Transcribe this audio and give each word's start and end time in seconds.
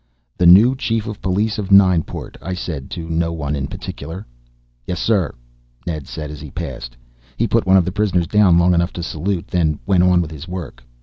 "The 0.35 0.47
new 0.47 0.75
Chief 0.75 1.05
of 1.05 1.21
Police 1.21 1.59
of 1.59 1.71
Nineport," 1.71 2.35
I 2.41 2.55
said 2.55 2.89
to 2.89 3.07
no 3.07 3.31
one 3.31 3.55
in 3.55 3.67
particular. 3.67 4.25
"Yes, 4.87 4.99
sir," 4.99 5.35
Ned 5.85 6.07
said 6.07 6.31
as 6.31 6.41
he 6.41 6.49
passed. 6.49 6.97
He 7.37 7.47
put 7.47 7.67
one 7.67 7.77
of 7.77 7.85
the 7.85 7.91
prisoners 7.91 8.25
down 8.25 8.57
long 8.57 8.73
enough 8.73 8.93
to 8.93 9.03
salute, 9.03 9.49
then 9.49 9.77
went 9.85 10.01
on 10.01 10.19
with 10.19 10.31
his 10.31 10.47
work. 10.47 10.83